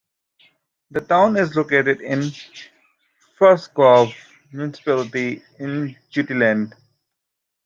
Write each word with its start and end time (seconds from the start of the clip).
The 0.89 1.01
town 1.01 1.37
is 1.37 1.55
located 1.55 2.01
in 2.01 2.21
Favrskov 3.39 4.11
municipality 4.51 5.43
in 5.59 5.95
Jutland. 6.09 6.73